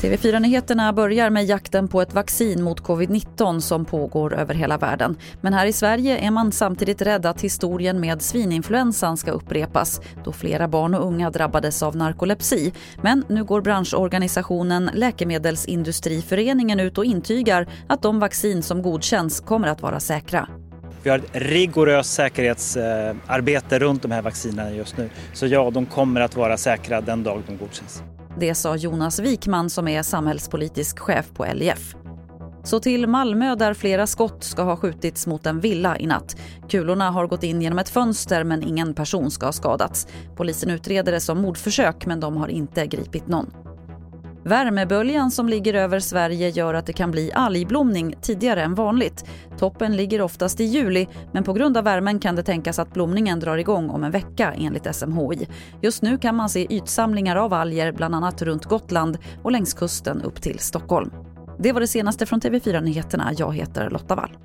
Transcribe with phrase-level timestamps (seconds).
[0.00, 5.16] TV4-nyheterna börjar med jakten på ett vaccin mot covid-19 som pågår över hela världen.
[5.40, 10.32] Men här i Sverige är man samtidigt rädd att historien med svininfluensan ska upprepas då
[10.32, 12.72] flera barn och unga drabbades av narkolepsi.
[13.02, 19.82] Men nu går branschorganisationen Läkemedelsindustriföreningen ut och intygar att de vaccin som godkänns kommer att
[19.82, 20.48] vara säkra.
[21.02, 25.10] Vi har ett rigoröst säkerhetsarbete runt de här vaccinerna just nu.
[25.32, 28.02] Så ja, de kommer att vara säkra den dag de godkänns.
[28.40, 31.94] Det sa Jonas Wikman som är samhällspolitisk chef på LIF.
[32.64, 36.36] Så till Malmö där flera skott ska ha skjutits mot en villa i natt.
[36.68, 40.06] Kulorna har gått in genom ett fönster men ingen person ska ha skadats.
[40.36, 43.50] Polisen utreder det som mordförsök men de har inte gripit någon.
[44.44, 49.24] Värmeböljan som ligger över Sverige gör att det kan bli algblomning tidigare än vanligt.
[49.58, 53.40] Toppen ligger oftast i juli, men på grund av värmen kan det tänkas att blomningen
[53.40, 55.48] drar igång om en vecka enligt SMHI.
[55.82, 60.22] Just nu kan man se ytsamlingar av alger bland annat runt Gotland och längs kusten
[60.22, 61.10] upp till Stockholm.
[61.58, 63.32] Det var det senaste från TV4 Nyheterna.
[63.38, 64.36] Jag heter Lotta Wall.